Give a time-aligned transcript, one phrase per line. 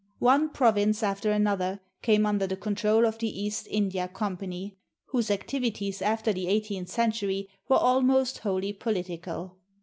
[0.17, 6.01] One province after another came under the control of the East India Company, whose activities
[6.01, 9.57] after the eighteenth century were almost wholly political.